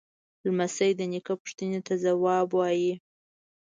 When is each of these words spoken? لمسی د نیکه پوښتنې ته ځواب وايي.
لمسی 0.45 0.91
د 0.95 1.01
نیکه 1.11 1.33
پوښتنې 1.41 1.79
ته 1.87 1.93
ځواب 2.03 2.47
وايي. 2.53 2.93